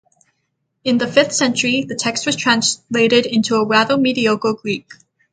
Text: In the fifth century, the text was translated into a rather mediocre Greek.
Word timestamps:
In 0.83 0.97
the 0.97 1.05
fifth 1.05 1.31
century, 1.31 1.83
the 1.83 1.93
text 1.93 2.25
was 2.25 2.35
translated 2.35 3.27
into 3.27 3.57
a 3.57 3.67
rather 3.67 3.97
mediocre 3.97 4.53
Greek. 4.59 4.91